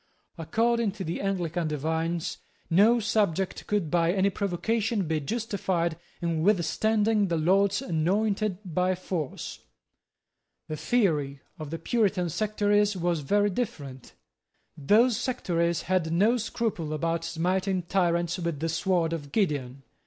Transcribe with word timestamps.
According 0.39 0.93
to 0.93 1.03
the 1.03 1.21
Anglican 1.21 1.67
divines, 1.67 2.39
no 2.71 2.99
subject 2.99 3.67
could 3.67 3.91
by 3.91 4.11
any 4.11 4.31
provocation 4.31 5.07
be 5.07 5.19
justified 5.19 5.95
in 6.23 6.41
withstanding 6.41 7.27
the 7.27 7.37
Lord's 7.37 7.83
anointed 7.83 8.57
by 8.65 8.95
force. 8.95 9.59
The 10.67 10.75
theory 10.75 11.41
of 11.59 11.69
the 11.69 11.77
Puritan 11.77 12.29
sectaries 12.31 12.97
was 12.97 13.19
very 13.19 13.51
different. 13.51 14.13
Those 14.75 15.17
sectaries 15.17 15.83
had 15.83 16.11
no 16.11 16.35
scruple 16.37 16.93
about 16.93 17.23
smiting 17.23 17.83
tyrants 17.83 18.39
with 18.39 18.59
the 18.59 18.69
sword 18.69 19.13
of 19.13 19.31
Gideon. 19.31 19.83